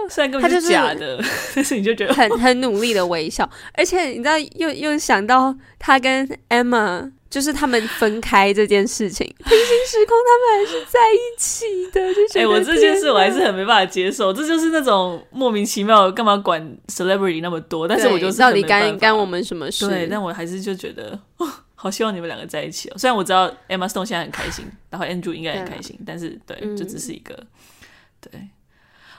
[0.08, 1.20] 虽然根本是假的，
[1.56, 19.88] 但是你就觉得很很努力的微笑，而且你知道，又又想到他跟 Emma，就是他们分开这件事情， 平行时空他们还是在一起的，就觉得哎、欸，我这件事我还是很没办法接受，这就是那种莫名其妙干嘛管 celebrity 那么多，但是我就是到底干干我们什么事？
[19.90, 21.19] 对，但我还是就觉得。
[21.76, 22.98] 好希望你们两个在一起哦！
[22.98, 27.42] 虽然我知道 Emma Stone 现在很开心，然后 Andrew 应该很开心，但是对，就只是一个
[28.20, 28.50] 对。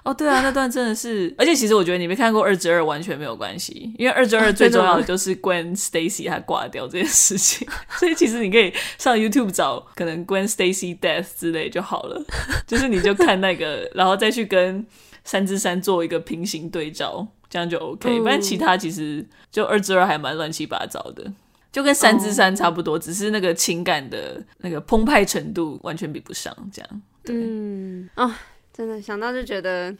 [0.02, 12.22] 哦，对啊，那段真的是，而且其实我觉得你没看过二之二完全没有关系，因为二之二最重要的就是 Gwen Stacy 她挂掉这件事情， 所以其实你可以上 YouTube 找可能 Gwen Stacy Death 之类就好了，
[12.66, 14.86] 就是你就看那个，然后再去跟
[15.22, 18.22] 三之三做一个平行对照，这样就 OK。
[18.22, 21.30] 反正其他其实就二之二还蛮乱七八糟的。
[21.72, 23.02] 就跟三之三差不多，oh.
[23.02, 27.02] 只是那个情感的那个澎湃程度完全比不上，这样。
[27.22, 27.36] 对。
[27.36, 28.34] 嗯啊、哦，
[28.72, 29.94] 真的想到就觉得，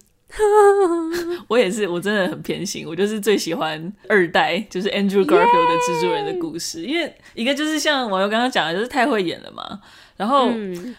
[1.47, 9.81] 我也是，我真的很偏心，我就是最喜欢二代，就是 Andrew Garfield 的蜘蛛人的故事，因为一个就是像网友刚刚讲的，就是太会演了嘛。
[10.17, 10.51] 然后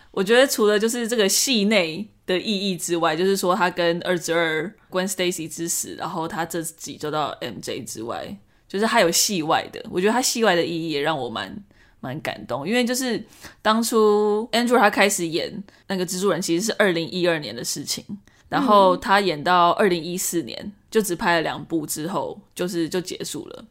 [0.10, 8.36] 我觉得除了就是这个戏内的意义之外，就是说他跟二之二 Gwen Stacy 之死，然后他这集就到 MJ 之外。
[8.72, 11.54] 就是还有戏外的，我觉得他戏外的意义也让我蛮
[12.00, 13.22] 蛮感动，因为就是
[13.62, 18.02] 当初 Andrew 他开始演那个蜘蛛人，其实是二零一二年的事情，
[18.48, 23.66] 然后他演到二零一四年就只拍了两部之后，就是就结束了。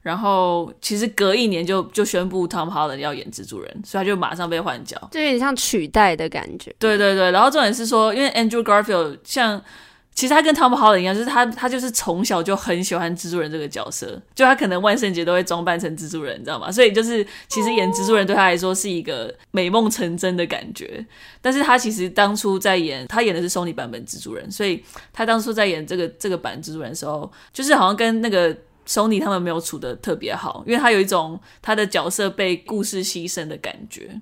[0.00, 6.74] 然后其实隔一年就就宣布 Tom Holland 要演蜘蛛人，所以他就马上被换角，就有点像取代的感觉。
[6.80, 9.62] 对对对，然后重点是说，因为 Andrew Garfield 像。
[10.14, 16.70] 其实他跟 Tom Holland 一样，就是他他就是从小就很喜欢蜘蛛人这个角色，就他可能万圣节都会装扮成蜘蛛人，你知道吗？
[16.70, 21.04] 所以就是其实演蜘蛛人对他来说是一个美梦成真的感觉。
[21.40, 28.54] 但是他其实当初在演，他演的是 Sony 版本蜘蛛人，所以他当初在演这个这个版蜘蛛人的时候，就是好像跟那个
[28.86, 34.20] Sony 他们没有处得特别好，因为他有一种他的角色被故事牺牲的感觉。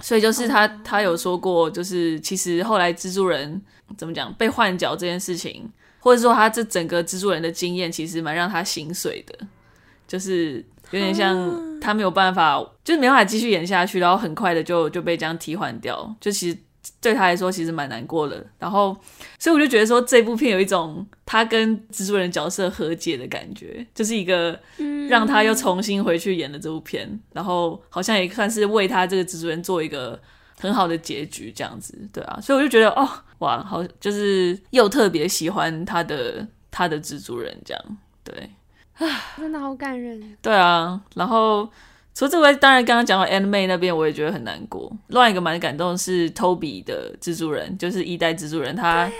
[0.00, 3.62] 所以就是他他有说过，就是其实后来蜘蛛人。
[3.98, 4.32] 怎么讲？
[4.38, 9.38] 被换角这件事情，或者说他这整个蜘蛛人的经验，其实蛮让他心碎的，
[10.08, 16.56] 就是有点像他没有办法，就是没办法继续演下去，然后很快的就就被这样替换掉，就其实
[17.00, 18.44] 对他来说其实蛮难过的。
[18.58, 18.96] 然后，
[19.38, 24.58] 所以我就觉得说这部片有一种他跟蜘蛛人角色和解的感觉，就是一个
[25.08, 30.20] 让他又重新回去演了这部片，然后好像也算是为他这个蜘蛛人做一个。
[30.60, 38.48] 很好的结局，这样子，对啊，所以我就觉得，哦，哇，好，就是又特别喜欢他的他的蜘蛛人，这样，对，
[38.94, 41.68] 啊，真的好感人，对啊，然后
[42.14, 44.90] 除了这位，当然刚刚讲到 Aunt May 那边，我也觉得很难过。
[45.08, 49.12] 另外一个蛮感动是 Toby 的蜘蛛人，就是一代蜘蛛人，他、啊、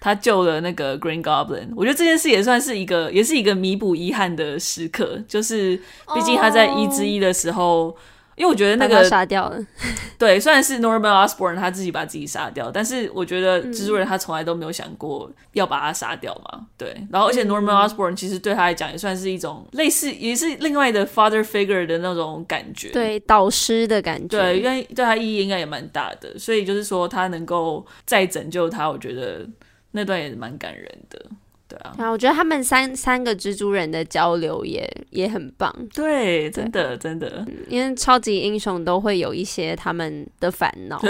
[0.00, 5.76] 他救了那个 Green Goblin，我觉得这件事也算是一个，也是一个弥补遗憾的时刻，就是
[6.14, 7.84] 毕竟他在一之一的时候。
[7.84, 7.94] Oh.
[8.40, 9.66] 因为我觉得那个杀掉了，
[10.16, 17.06] 对，虽然是 Norman Osborn 他自己把自己杀掉，但是我觉得蜘蛛人他从来都没有想过要把他杀掉嘛，对。
[17.12, 29.46] 然后而且 Norman Osborn 其实对他来讲也算是一种类似，也是另外的 father figure 的那种感觉，对，导师的感觉，对，因为对他意义应该也蛮大的，所以就是说他能够再拯救他，我觉得
[29.90, 31.22] 那段也是蛮感人的，
[31.70, 41.00] 对啊，啊，我觉得他们三三个蜘蛛人的交流也也很棒，对，真的真的，因为超级英雄都会有一些他们的烦恼，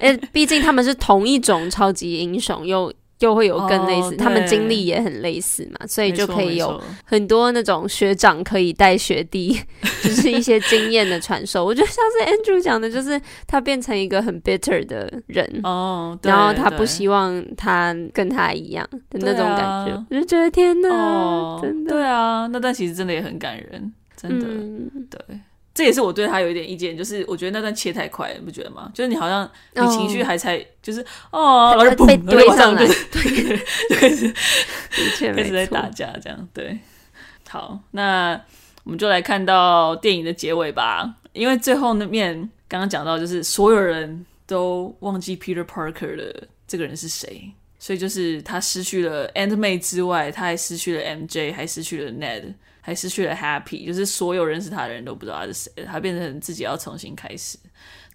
[0.00, 2.92] 哎， 毕竟他们是同一种超级英雄，又。
[3.20, 9.60] 就会有更类似，哦、他们经历也很类似嘛，所以就可以有很多那种学长可以带学弟，
[10.02, 11.62] 就是一些经验的传授。
[11.62, 25.40] 我觉得像是 Andrew 讲的，就是他变成一个很 bitter 的人哦，然后他不希望他跟他一样的那种感觉，我就觉得天哪，哦、真的，对啊，那段其实真的也很感人，真的，嗯、对。
[25.72, 28.90] 这也是我对他有一点意见，就是我觉得那段切太快，你不觉得吗？
[28.92, 30.66] 就是你好像你情绪还才、oh.
[30.82, 33.56] 就是哦，然后就被堆上来， 对，
[33.96, 34.34] 开始
[35.34, 36.78] 开始在打架，这样对。
[37.48, 38.40] 好，那
[38.84, 41.16] 我们就来看到电影的结尾吧。
[41.32, 42.34] 因为最后那面
[42.68, 52.54] 刚刚讲到，就是所有人都忘记 Peter Parker 的这个人是谁，所以就是他失去了 Aunt May 之外，他还失去了 MJ，还失去了 Ned。
[52.90, 57.56] 还失去了 Happy，就是所有认识他的人都不知道他是谁，他变成自己要重新开始。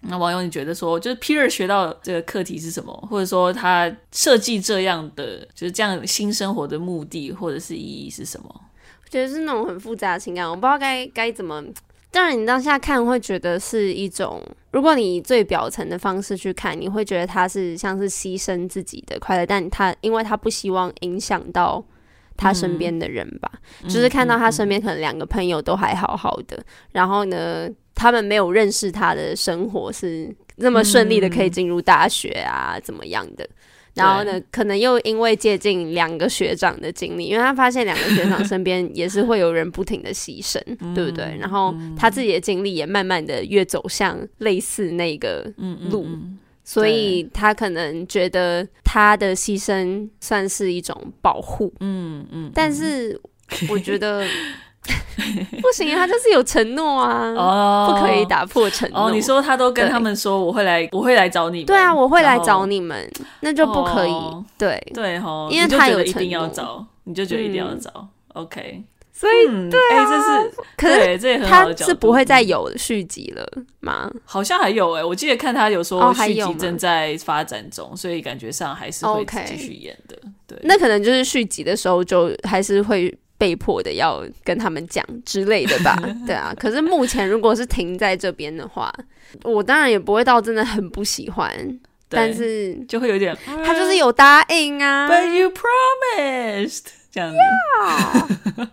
[0.02, 2.92] 那网友你觉得说，就是 Peter 学到这个课题是什么？
[3.10, 8.46] 或者说他设计这样的，就是这样新生活的目的或者是意义是什么？
[9.02, 11.64] 我觉得是那种很复杂的情感，我不知道该该怎么。
[12.10, 21.82] 当然，你当下看会觉得是一种，如果你以最表层的方式去看，你会觉得他是像是牺牲自己的快乐，但他因为他不希望影响到。
[22.36, 23.50] 他身边的人吧，
[23.82, 33.48] 嗯、就是看到他身边可能两个朋友都还好好的，然后呢，他们没有认识他的生活是那么顺利的，可以进入大学啊，嗯、怎么样的？
[33.94, 41.34] 然后呢，可能又因为接近两个学长的经历，因为他发现两个学长身边也是会有人不停的牺牲，嗯、对不对？
[41.40, 45.44] 然后他自己的经历也慢慢的越走向类似那个
[45.90, 46.04] 路。
[46.04, 53.18] 嗯嗯嗯所以他可能觉得他的牺牲算是一种保护，嗯嗯，但是
[53.70, 54.26] 我觉得
[55.62, 59.06] 不行，他就是有承诺啊，哦，不可以打破承诺。
[59.06, 63.08] 哦，你说他都跟他们说我会来，我会来找你们，对啊，我会来找你们，
[63.40, 64.12] 那就不可以，
[64.58, 68.82] 对对哈，因为他有一定要找，你就觉得一定要找，OK。
[69.18, 73.50] 所以，对啊，这是 可是他是不会再有续集了
[73.80, 74.10] 吗？
[74.26, 80.18] 好像还有哎，我记得看他有说续集正在发展中，所以感觉上还是会继续演的。
[80.46, 85.96] 对，那可能就是续集的时候就还是会被迫的要跟他们讲之类的吧。
[86.26, 88.92] 对啊，可是目前如果是停在这边的话，
[89.44, 91.50] 我当然也不会到真的很不喜欢，
[92.10, 96.82] 但是就会有点，他就是有答应啊，But you promised。
[97.16, 98.68] 这样子，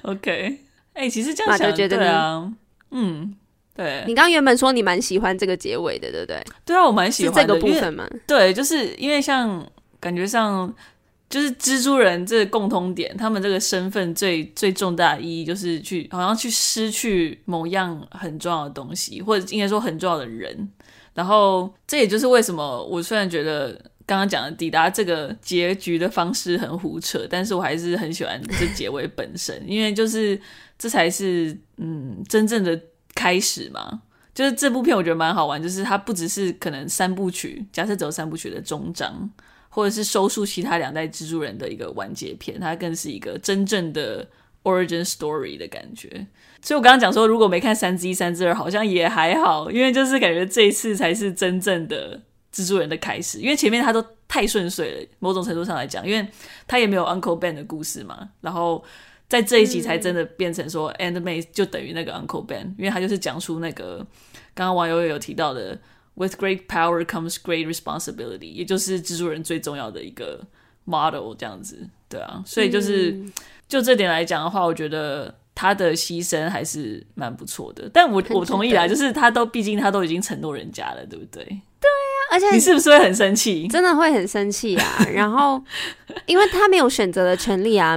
[0.00, 0.60] OK，
[0.94, 2.50] 哎、欸，其实这样想就觉得对啊，
[2.90, 3.36] 嗯，
[3.74, 4.02] 对。
[4.06, 6.42] 你刚刚原本说你蛮喜欢这个结尾的，对不对？
[6.64, 8.08] 对啊，我蛮喜欢这个部分嘛。
[8.26, 9.62] 对，就是因为像
[10.00, 10.74] 感觉上，
[11.28, 20.66] 就是蜘蛛人这个共通点，他们这个身份最最重大的意义，就是去好像去失去某样很重要的东西，或者应该说很重要的人。
[21.12, 23.78] 然后这也就是为什么我虽然觉得。
[24.06, 30.40] 刚刚讲的抵达这个结局的方式很胡扯，但是我还是很喜欢这结尾本身，因为就是
[30.78, 32.80] 这才是嗯真正的
[33.14, 34.02] 开始嘛。
[34.32, 39.28] 就是这部片我觉得蛮好玩，就是它不只是可能三部曲，假设只有三部曲的终章，
[39.70, 44.28] 或者是收束其他两代蜘蛛人的一个完结篇，它更是一个真正的
[44.62, 46.26] origin story 的感觉。
[46.60, 52.20] 所以我刚刚讲说，如果没看三之一、三之二，好像也还好，因为就是感觉这一次才是真正的。
[52.56, 56.26] 蜘蛛人的开始，因为前面他都太顺遂了，某种程度上来讲，因为
[56.66, 58.82] 他也没有 Uncle Ben 的故事嘛，然后
[59.28, 63.98] 在这一集才真的变成说 Aunt May 就等于那个 Uncle Ben，因为他就是讲出那个
[64.54, 65.78] 刚刚网友也有提到的
[66.14, 70.40] With great power comes great responsibility，也就是蜘蛛人最重要的一个
[70.84, 73.30] model 这样子，对啊，所以就是、嗯、
[73.68, 81.60] 就这点来讲的话，我觉得他的牺牲还是蛮不错的，但我我同意啦，就是他都毕竟他都已经承诺人家了，对不对？
[82.30, 83.68] 而且你是不是会很生气？
[83.68, 84.84] 真的会很生气啊！
[85.14, 85.62] 然后，
[86.26, 87.96] 因为他没有选择的权利啊，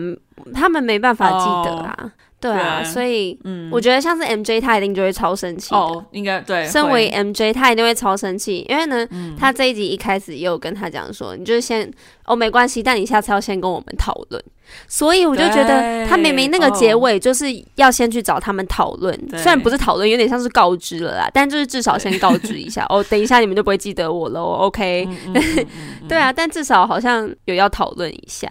[0.54, 1.96] 他们没办法记得啊。
[2.02, 2.12] Oh.
[2.42, 6.66] 对啊，所以，嗯，我觉得像是 MJ，他一定就会超生气哦，应该对。
[6.66, 11.92] 身为 MJ，他一定会超生气，因为呢，嗯、他这一集一开始也有跟他讲说，你就先
[12.26, 14.42] 哦，没关系，但你下次要先跟我们讨论。
[14.88, 22.86] 所以我就觉得，他明明那个结尾就是要先去找他们讨论，虽然不是讨论，有点像是告知了啦，但就是至少先告知一下。
[22.90, 25.10] 哦，等一下你们就不会记得我了，OK？
[26.08, 28.48] 对啊，但至少好像有要讨论一下，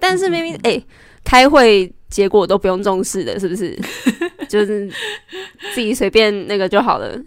[0.00, 0.82] 但是明明哎。
[1.26, 3.76] 开会结果都不用重视的，是不是？
[4.48, 4.88] 就是
[5.74, 7.18] 自己随便那个就好了。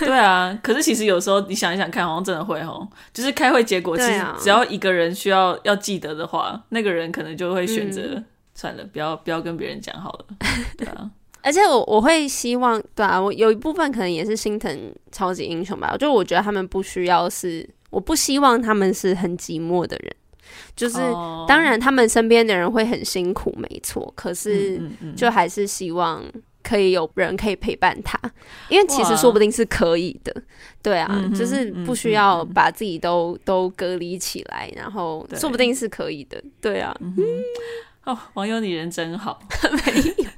[0.00, 8.24] 对啊，可是其实有时候你想一想看，好像真的会哦，就是开会结果，其实只要一个人需要要记得的话，那个人可能就会选择、嗯、
[8.54, 10.26] 算了，不要不要跟别人讲好了。
[10.76, 11.10] 对啊，
[11.40, 20.14] 而且我我会希望，对啊，我有一部分可能也是心疼超级英雄吧，就我觉得他们不需要是，我不希望他们是很寂寞的人。
[20.74, 20.98] 就是，
[21.48, 24.12] 当然，他们身边的人会很辛苦，没错。
[24.16, 24.80] 可是，
[25.16, 26.22] 就还是希望
[26.62, 28.18] 可以有人可以陪伴他，
[28.68, 30.34] 因为其实说不定是可以的。
[30.82, 36.42] 对啊，就是不需要把自己都都隔离起来，然后说不定是可以的。
[36.60, 36.94] 对啊，
[38.04, 39.40] 哦，网友你人真好。
[39.86, 40.30] 没有。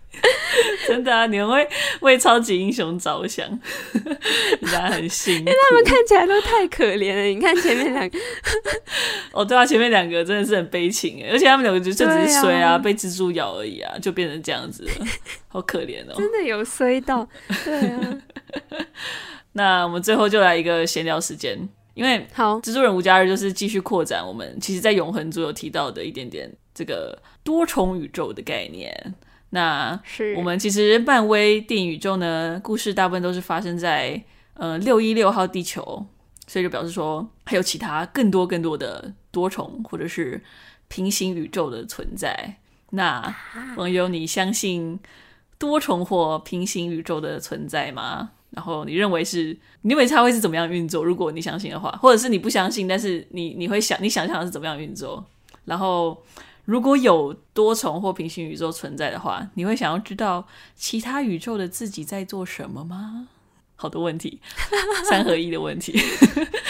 [0.87, 1.67] 真的啊，你会
[2.01, 3.47] 为超级英雄着想，
[3.95, 7.23] 人家很幸福，因为他们看起来都太可怜了。
[7.23, 8.19] 你看前面两个，
[9.33, 12.79] 哦，对啊，前面两个真的是很悲情哎，而且他们两个就就只是衰啊，啊。
[12.79, 14.91] 被蜘蛛咬而已啊，就变成这样子了，
[15.49, 17.27] 好可怜哦，真的有衰到，
[17.65, 18.19] 对啊。
[19.53, 29.15] 那我们最后就来一个闲聊时间，因为好，蜘蛛人无家日就是继续扩展我们其实在永恒族有提到的一点点这个多重宇宙的概念。
[29.55, 34.21] 那是我们其实漫威电影宇宙呢，故事大部分都是发生在
[34.55, 36.05] 呃六一六号地球，
[36.49, 40.43] 所以就表示说还有其他更多更多的多重或者是
[40.89, 42.57] 平行宇宙的存在。
[42.91, 43.33] 那
[43.77, 44.99] 网友，你相信
[45.57, 48.31] 多重或平行宇宙的存在吗？
[48.51, 51.05] 然后你认为是，你认为它会是怎么样运作？
[51.05, 55.25] 如果你相信的话，或者是你不相信，但是你你会想，你想象是怎么样运作？
[55.67, 56.21] 然后。
[56.65, 63.29] 如果有多重或平行宇宙存在的话，你会想要知道其他宇宙的自己在做什么吗？
[63.77, 64.41] 好多问题，
[65.11, 66.01] 三合一的问题。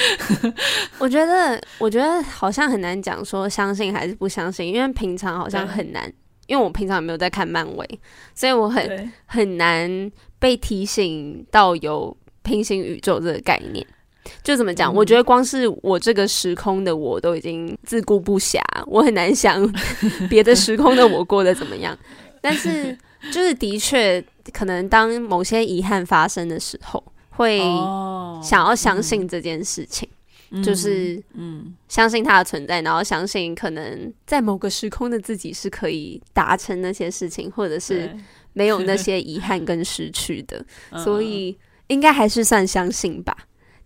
[0.99, 6.13] 我觉得，我觉得好像很难讲说相信还是不相信，因为平常好像很难，
[6.47, 8.01] 因为我平常也没有在看漫威，
[8.35, 13.87] 所以我很很难被提醒到有平行宇宙这个概念。
[14.43, 14.93] 就怎么讲？
[14.95, 19.70] 我觉得光是我这个时空的我都已经自顾不暇，我很难想
[20.29, 21.97] 别的时空的我过得怎么样。
[22.41, 22.97] 但是，
[23.33, 24.22] 就是的确，
[24.53, 27.59] 可能当某些遗憾发生的时候，会
[28.43, 30.09] 想要相信这件事情，
[30.62, 38.14] 就是嗯，相信它的存在，然后相信可能在某个时空的自己是可以达成那些事情，或者是
[38.53, 40.64] 没有那 些遗憾跟失去的，
[41.03, 41.57] 所以
[41.87, 43.35] 应该还是算相信吧。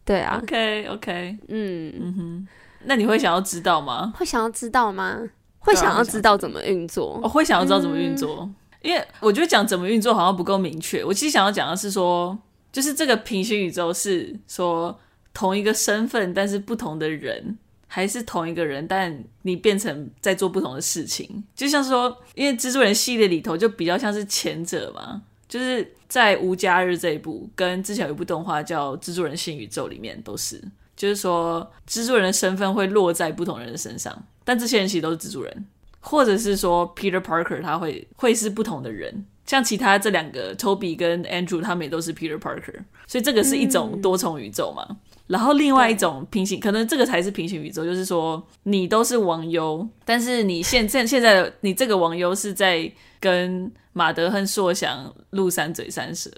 [0.09, 2.49] 对啊，OK OK，嗯嗯哼，
[2.85, 4.11] 那你会想要知道吗？
[4.17, 5.21] 会想要知道吗？
[5.59, 7.21] 会想要知道怎么运作？
[7.23, 11.05] 我会想要知道怎么运作，嗯、因为我觉得讲怎么运作好像不够明确。
[11.05, 12.39] 我其实想要讲的是说，
[12.73, 14.99] 就是这个平行宇宙是说
[15.35, 21.45] 同一个身份，但是不同的人，还是同一个人，但你变成在做不同的事情。
[21.55, 25.21] 就像是说，因为蜘蛛人系列里头就比较像是前者嘛。
[25.49, 30.62] 就是在无家日这一部，跟之前有一部动画叫《蜘蛛人新宇宙》里面都是，
[30.94, 35.66] 就是说蜘蛛人的身份会落在不同人的身上，但这些人其实都是蜘蛛人，
[36.01, 44.86] 或者是说 Peter Parker 他会会是不同的人，像其他这两个 Toby 跟 Andrew 他们也都是 Peter Parker，所以这个是一种多重宇宙嘛。
[44.90, 44.96] 嗯、
[45.29, 56.31] 然后另外一种平行，可能这个才是平行宇宙，就是说你都是王优，但是你现在现在的你这个王优是在跟马德亨硕想录三嘴三舌，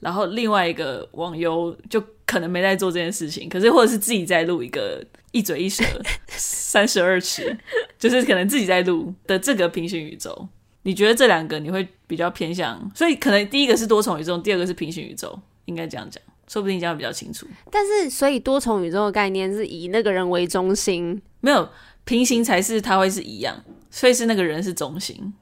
[0.00, 5.82] 然后另外一个网友就可能没在做这件事情，可是或者是自己在录一个一嘴一舌
[6.28, 7.56] 三十二尺，
[7.98, 10.48] 就是可能自己在录的这个平行宇宙。
[10.82, 12.88] 你觉得这两个你会比较偏向？
[12.94, 17.46] 所以可能第一个是多重宇宙，第二个是平行宇宙，应该这样讲，说不定这样比较清楚。
[17.70, 21.68] 但是，所以多重宇宙的概念是以那个人为中心，没有
[22.04, 25.34] 平行才是它会是一样，所以是那个人是中心。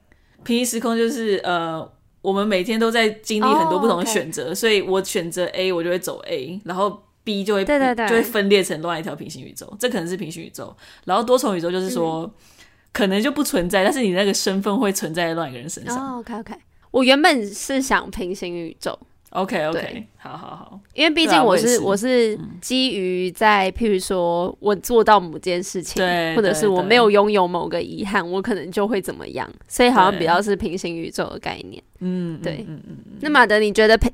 [0.42, 1.90] 平行时空就是呃，
[2.20, 4.55] 我们每天都在经历很多不同的选择，oh.
[4.55, 10.74] 所以我选择 A，我就会走 A，然后 B 就会对对对就会分裂成另外一条平行宇宙，这可能是平行宇宙。
[11.05, 12.30] 然后多重宇宙就是说，嗯、
[12.92, 16.12] 可能就不存在，但是你那个身份会存在在另外一个人身上。
[16.12, 16.55] Oh, OK OK，
[16.90, 18.98] 我原本是想平行宇宙。
[19.35, 31.82] OK OK，好好好，因为毕竟我是，啊，我是，基于在譬如说我做到某件事情，对，或者是我没有拥有某个遗憾，我可能就会怎么样，所以好像比较是平行宇宙的概念。
[31.99, 33.18] 嗯，对，嗯嗯嗯。
[33.22, 34.09] 那马德，你觉得平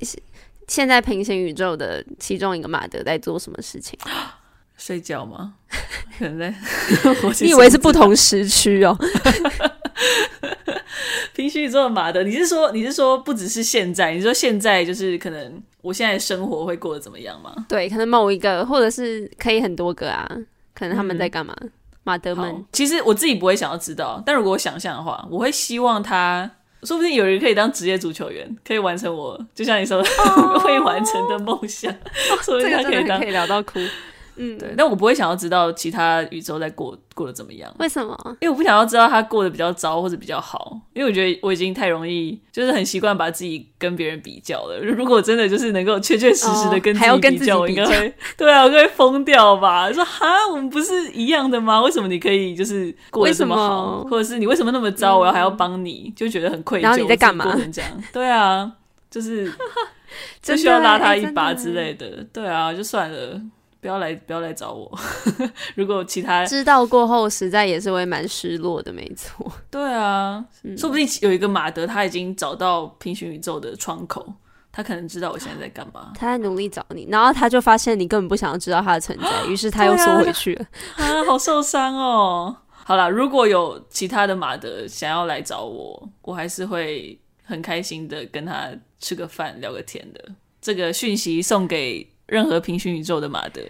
[0.67, 3.99] 现在平行宇宙的其中一个马德在做什么事情？
[4.75, 5.53] 睡觉吗？
[6.17, 6.55] 可能在。
[7.41, 8.97] 你以为是不同时区哦？
[11.41, 14.13] 平行宇宙的马德，你是说你是说不只是现在？
[14.13, 17.51] 你说现在就是可能我现在生活会过得怎么样吗？
[17.67, 20.29] 对，可能某一个，或者是可以很多个啊。
[20.75, 21.55] 可能他们在干嘛？
[22.03, 26.47] 马、嗯、德们，其实我自己不会想要知道，但如果我想象的话，我会希望他
[26.83, 30.07] 说不定有人可以当职业足球员，可以完成我就像你说的
[30.61, 31.91] 会完成的梦想。
[32.43, 33.79] 说不定他可以当，可以聊到哭。
[34.35, 37.73] 嗯，对，但我不会想要知道其他宇宙在过过得怎么样。
[37.79, 38.17] 为什么？
[38.39, 44.79] 因为我不想要知道他过得比较糟或者比较好，因为我觉得我已经太容易，就是很习惯把自己跟别人比较了。
[44.79, 49.91] 如果真的就是能够确确实实的跟自己比较，我应该会，对啊，我会疯掉吧？
[49.91, 51.81] 说哈，我们不是一样的吗？
[51.81, 55.17] 为什么你可以就是过得这么好，或者是你为什么那么糟？
[55.17, 56.83] 我要还要帮你，就觉得很愧疚。
[56.83, 57.45] 然后你在干嘛？
[57.71, 58.71] 这样，对啊，
[59.09, 59.51] 就是
[60.41, 62.09] 就需要拉他一把之类的。
[62.09, 63.41] 的对啊，就算了。
[63.81, 64.95] 不要来，不要来找我。
[65.73, 69.51] 如果其他知道过后，实在也是会蛮失落的，没错。
[69.71, 74.33] 对啊，嗯、说不定有一个马德，他已经找到平行宇宙的窗口，
[74.71, 76.13] 他可能知道我现在在干嘛。
[76.15, 80.65] 他在努力找你，然后他就发现你根本不想要知道他的存在， 于是他又缩回去了。
[80.97, 82.55] 啊，啊，好受伤哦。
[82.69, 88.69] 好啦，如果有其他的马德想要来找我，我还是会很开心的跟他
[88.99, 90.23] 吃个饭、聊个天的。
[90.61, 92.10] 这个讯息送给。
[92.31, 93.61] 任何平行宇宙的马德，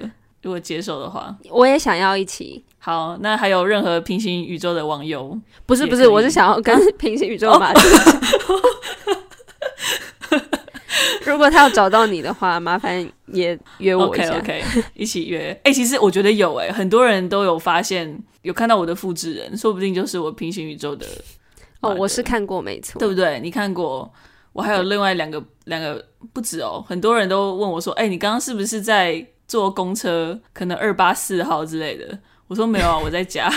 [0.43, 2.63] 如果接受的话，我也想要一起。
[2.77, 5.35] 好，那还有任何平行宇宙的网友，
[5.65, 7.81] 不是不是，我是想要跟平行宇宙的马德。
[11.25, 13.03] 如果他要找到你的话，麻烦
[13.33, 15.49] 也约我一下，OK，, 一起约。
[15.63, 21.07] 哎、欸，其实我觉得有哎、欸，很多人都有发现，有看到我的复制人，说不定就是我平行宇宙的。
[21.79, 23.39] 哦，我是看过，没错，对不对？
[23.39, 24.13] 你看过。
[24.53, 30.39] 我还有另外两个两个不止哦，很多人都问我说：“哎、欸，你刚刚是不是在坐公车？
[30.53, 33.49] 可能二八四号之类的？”我说：“没有啊， 我在家。”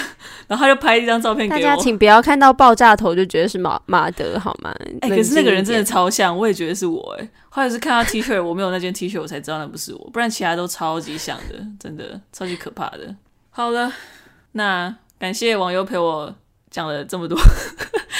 [0.46, 1.60] 然后他就拍一张照片给我。
[1.60, 4.72] 大家请不要看到爆炸头就觉得是马马德好吗？
[5.00, 7.28] 哎、欸，可是那个人真的超像，我也觉得是我哎。
[7.48, 13.14] 后来是看到 T 恤，我没有那件 T 恤，我才知道那不是我，不然其他都超级像的，真的超级可怕的。
[13.50, 13.92] 好了，
[14.52, 16.32] 那感谢网友陪我
[16.70, 17.36] 讲了这么多。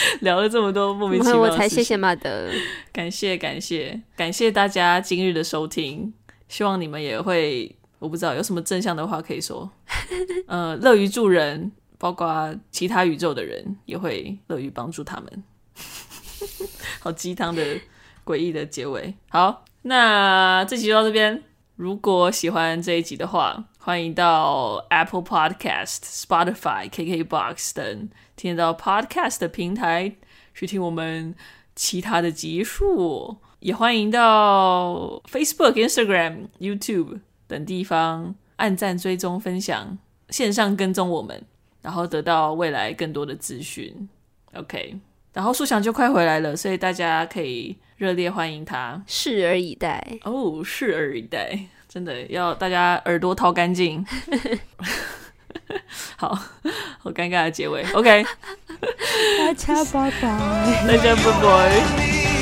[0.20, 2.50] 聊了这么多莫名其妙我才谢谢马德，
[2.92, 6.12] 感谢感谢感谢大家今日的收听，
[6.48, 9.70] 希望你们也会，我不知道有什么正向的话可以说，
[10.46, 15.44] 呃，乐于助人，包括其他宇宙的人也会乐于帮助他们，
[17.00, 17.62] 好鸡汤的
[18.24, 19.14] 诡异的结尾。
[19.28, 21.42] 好，那这集就到这边。
[21.76, 28.08] 如果喜欢这一集的话，欢迎到 Apple Podcast、Spotify、KKBox 等
[28.44, 30.16] 听到 Podcast 的平台
[30.52, 31.34] 去听我们
[31.74, 33.38] 其他的集数。
[33.60, 39.96] 也欢迎到 Facebook、Instagram、YouTube 等地方按赞、追踪、分享、
[40.28, 41.42] 线上跟踪我们，
[41.80, 44.06] 然后得到未来更多的资讯。
[44.52, 44.94] OK，
[45.32, 47.78] 然后树翔就快回来了，所以大家可以。
[47.96, 54.04] 热烈欢迎他，拭而以待哦，拭而以待，真的要大家耳朵掏干净。
[56.16, 56.34] 好
[56.98, 58.24] 好尴尬的结尾，OK，
[59.38, 62.33] 大家拜拜，大家拜拜。